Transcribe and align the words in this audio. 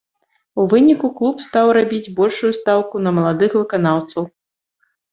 У 0.63 0.63
выніку 0.71 1.11
клуб 1.19 1.43
стаў 1.49 1.71
рабіць 1.79 2.13
большую 2.21 2.51
стаўку 2.61 3.05
на 3.07 3.17
маладых 3.21 3.51
выканаўцаў. 3.63 4.23